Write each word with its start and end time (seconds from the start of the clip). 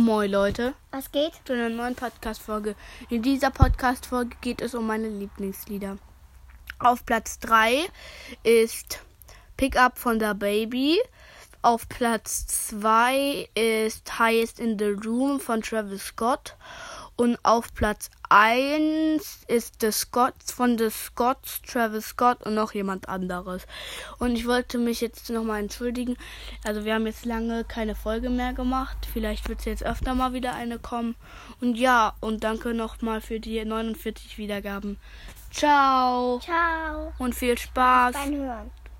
Moin 0.00 0.30
Leute, 0.30 0.72
Was 0.92 1.12
geht? 1.12 1.32
zu 1.44 1.52
einer 1.52 1.68
neuen 1.68 1.94
Podcast-Folge. 1.94 2.74
In 3.10 3.20
dieser 3.20 3.50
Podcast-Folge 3.50 4.34
geht 4.40 4.62
es 4.62 4.74
um 4.74 4.86
meine 4.86 5.10
Lieblingslieder. 5.10 5.98
Auf 6.78 7.04
Platz 7.04 7.38
3 7.40 7.84
ist 8.42 9.00
Pick 9.58 9.76
Up 9.76 9.98
von 9.98 10.18
der 10.18 10.32
Baby. 10.32 10.98
Auf 11.60 11.86
Platz 11.90 12.46
2 12.46 13.50
ist 13.54 14.18
Highest 14.18 14.58
in 14.58 14.78
the 14.78 14.86
Room 15.06 15.38
von 15.38 15.60
Travis 15.60 16.06
Scott. 16.06 16.56
Und 17.16 17.38
auf 17.42 17.74
Platz 17.74 18.10
1 18.28 19.44
ist 19.48 19.80
The 19.80 19.92
Scots 19.92 20.52
von 20.52 20.78
The 20.78 20.90
Scots, 20.90 21.60
Travis 21.62 22.06
Scott 22.06 22.42
und 22.46 22.54
noch 22.54 22.72
jemand 22.72 23.08
anderes. 23.08 23.66
Und 24.18 24.36
ich 24.36 24.46
wollte 24.46 24.78
mich 24.78 25.00
jetzt 25.00 25.28
nochmal 25.30 25.60
entschuldigen. 25.60 26.16
Also 26.64 26.84
wir 26.84 26.94
haben 26.94 27.06
jetzt 27.06 27.24
lange 27.24 27.64
keine 27.64 27.94
Folge 27.94 28.30
mehr 28.30 28.52
gemacht. 28.52 28.96
Vielleicht 29.12 29.48
wird 29.48 29.60
es 29.60 29.64
jetzt 29.66 29.84
öfter 29.84 30.14
mal 30.14 30.32
wieder 30.32 30.54
eine 30.54 30.78
kommen. 30.78 31.14
Und 31.60 31.76
ja, 31.76 32.14
und 32.20 32.44
danke 32.44 32.72
nochmal 32.72 33.20
für 33.20 33.40
die 33.40 33.64
49 33.64 34.38
Wiedergaben. 34.38 34.98
Ciao 35.50 36.38
Ciao. 36.40 37.12
und 37.18 37.34
viel 37.34 37.58
Spaß. 37.58 38.12
Beim 38.12 38.36
Hören. 38.36 38.79